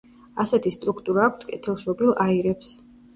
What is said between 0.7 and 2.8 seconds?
სტრუქტურა აქვთ კეთილშობილ აირებს.